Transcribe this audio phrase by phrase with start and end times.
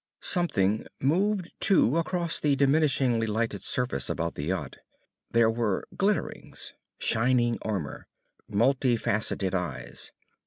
[0.23, 4.77] Something moved, too, across the diminishingly lighted surface about the yacht.
[5.29, 6.73] There were glitterings.
[6.97, 8.07] Shining armor.
[8.49, 10.11] Multi faceted eyes.